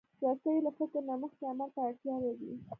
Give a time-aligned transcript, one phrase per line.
[0.23, 2.51] رسۍ له فکر نه مخکې عمل ته اړتیا لري.